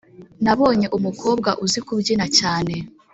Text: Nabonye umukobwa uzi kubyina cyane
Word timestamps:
Nabonye 0.43 0.87
umukobwa 0.97 1.49
uzi 1.65 1.79
kubyina 1.87 2.25
cyane 2.37 2.73